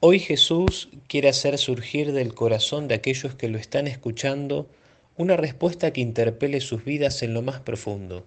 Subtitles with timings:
[0.00, 4.68] Hoy Jesús quiere hacer surgir del corazón de aquellos que lo están escuchando
[5.16, 8.26] una respuesta que interpele sus vidas en lo más profundo.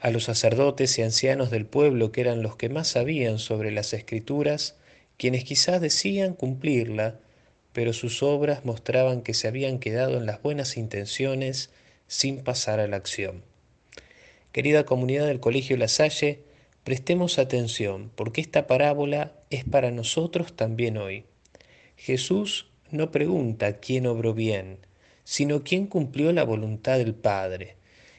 [0.00, 3.92] A los sacerdotes y ancianos del pueblo, que eran los que más sabían sobre las
[3.92, 4.76] escrituras,
[5.16, 7.18] quienes quizás decían cumplirla,
[7.72, 11.70] pero sus obras mostraban que se habían quedado en las buenas intenciones
[12.06, 13.42] sin pasar a la acción.
[14.52, 16.40] Querida comunidad del Colegio La Salle,
[16.84, 21.24] prestemos atención porque esta parábola es para nosotros también hoy.
[21.96, 24.78] Jesús no pregunta quién obró bien,
[25.24, 27.76] sino quién cumplió la voluntad del Padre.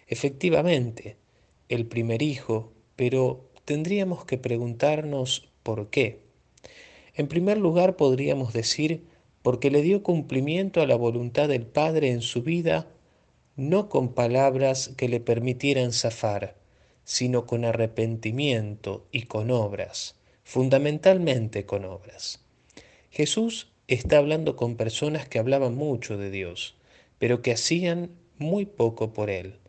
[0.08, 1.18] Efectivamente,
[1.70, 6.22] el primer hijo, pero tendríamos que preguntarnos por qué.
[7.16, 9.04] En primer lugar, podríamos decir
[9.42, 12.88] porque le dio cumplimiento a la voluntad del Padre en su vida
[13.56, 16.56] no con palabras que le permitieran zafar,
[17.04, 22.42] sino con arrepentimiento y con obras, fundamentalmente con obras.
[23.12, 26.76] Jesús está hablando con personas que hablaban mucho de Dios,
[27.20, 29.60] pero que hacían muy poco por Él.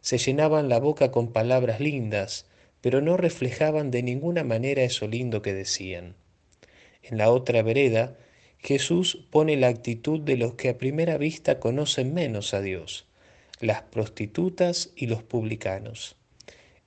[0.00, 2.46] Se llenaban la boca con palabras lindas,
[2.80, 6.14] pero no reflejaban de ninguna manera eso lindo que decían.
[7.02, 8.16] En la otra vereda,
[8.58, 13.06] Jesús pone la actitud de los que a primera vista conocen menos a Dios,
[13.60, 16.16] las prostitutas y los publicanos.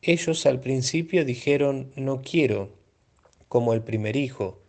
[0.01, 2.69] Ellos al principio dijeron no quiero,
[3.47, 4.61] como el primer hijo,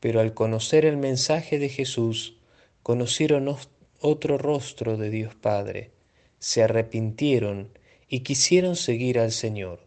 [0.00, 2.36] pero al conocer el mensaje de Jesús,
[2.82, 3.54] conocieron
[4.00, 5.90] otro rostro de Dios Padre,
[6.38, 7.70] se arrepintieron
[8.08, 9.80] y quisieron seguir al Señor.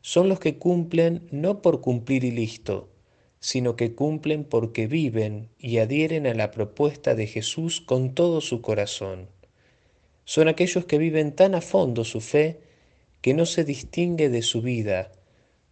[0.00, 2.88] Son los que cumplen no por cumplir y listo,
[3.40, 8.60] sino que cumplen porque viven y adhieren a la propuesta de Jesús con todo su
[8.62, 9.28] corazón
[10.28, 12.60] son aquellos que viven tan a fondo su fe
[13.20, 15.12] que no se distingue de su vida.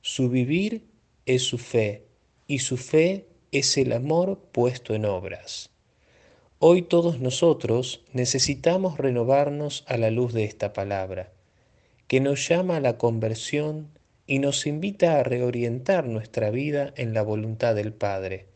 [0.02, 0.86] Su vivir
[1.26, 2.06] es su fe
[2.46, 5.70] y su fe es el amor puesto en obras.
[6.58, 11.32] Hoy todos nosotros necesitamos renovarnos a la luz de esta palabra,
[12.08, 13.90] que nos llama a la conversión
[14.26, 18.46] y nos invita a reorientar nuestra vida en la voluntad del Padre,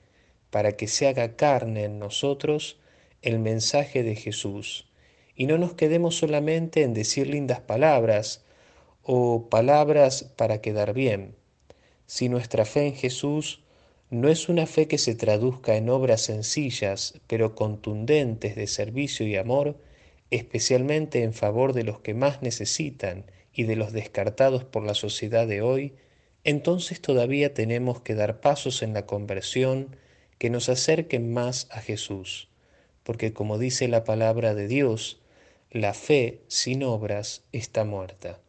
[0.51, 2.79] para que se haga carne en nosotros
[3.23, 4.87] el mensaje de Jesús
[5.41, 8.45] y no nos quedemos solamente en decir lindas palabras
[9.03, 11.35] o palabras para quedar bien.
[12.07, 13.63] Si nuestra fe en Jesús
[14.11, 19.37] no es una fe que se traduzca en obras sencillas pero contundentes de servicio y
[19.37, 19.77] amor,
[20.31, 25.47] especialmente en favor de los que más necesitan y de los descartados por la sociedad
[25.47, 25.95] de hoy,
[26.45, 29.97] entonces todavía tenemos que dar pasos en la conversión
[30.39, 32.49] que nos acerquen más a Jesús,
[33.03, 35.21] porque como dice la palabra de Dios,
[35.71, 38.41] la fe sin obras está muerta.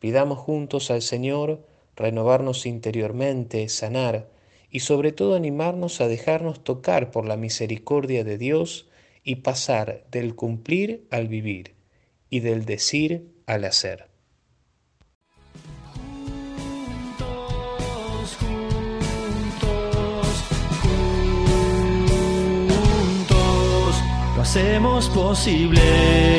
[0.00, 1.66] Pidamos juntos al Señor
[1.96, 4.30] renovarnos interiormente, sanar
[4.70, 8.88] y sobre todo animarnos a dejarnos tocar por la misericordia de Dios
[9.24, 11.74] y pasar del cumplir al vivir
[12.30, 14.08] y del decir al hacer.
[16.76, 19.66] Juntos, juntos,
[22.78, 24.02] juntos,
[24.36, 26.28] lo hacemos posible.